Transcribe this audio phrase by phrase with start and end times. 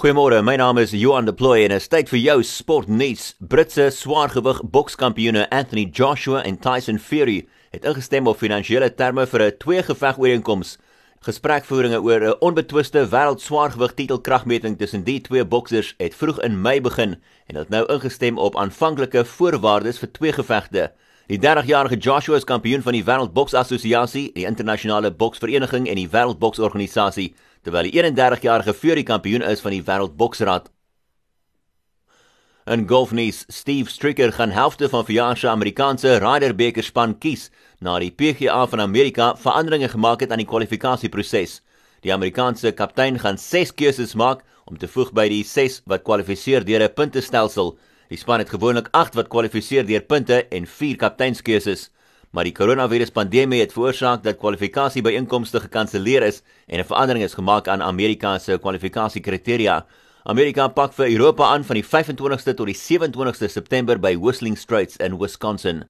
[0.00, 3.24] Goeiemôre, my naam is Johan de Plooy en dit is vir jou sportnuus.
[3.52, 7.42] Britse swaargewig bokskampioene Anthony Joshua en Tyson Fury
[7.74, 10.78] het ingestem op finansiële terme vir 'n twee-geveg ooreenkoms.
[11.20, 16.80] Gesprekvoeringe oor 'n onbetwiste wêreld swaargewig titelkragmeting tussen die twee boksers het vroeg in Mei
[16.80, 20.92] begin en het nou ingestem op aanvanklike voorwaardes vir twee gevegte.
[21.26, 26.08] Die 30-jarige Joshua is kampioen van die Wêreld Boks Assosiasie, die internasionale boksvereniging en die
[26.08, 30.70] Wêreld Boksorganisasie terwyl die 31-jarige Fury kampioen is van die Wêreldboksraad.
[32.70, 37.48] En golfnuus, Steve Stricker gaan helfte van verjaar se Amerikaanse Ryder Beker span kies
[37.80, 41.60] na die PGA van Amerika veranderinge gemaak het aan die kwalifikasieproses.
[42.04, 46.64] Die Amerikaanse kaptein gaan 6 keuses maak om te voeg by die 6 wat kwalifiseer
[46.64, 47.78] deur 'n puntestelsel.
[48.08, 51.90] Die span het gewoonlik 8 wat kwalifiseer deur punte en 4 kapteinskeuses
[52.30, 57.82] maar die koronaviruspandemie het veroorsaak dat kwalifikasiebyeenkomste gekanselleer is en 'n verandering is gemaak aan
[57.82, 59.86] Amerika se kwalifikasiekriteria.
[60.22, 64.96] Amerika pak vir Europa aan van die 25ste tot die 27ste September by Whistling Straits
[64.96, 65.84] in Wisconsin.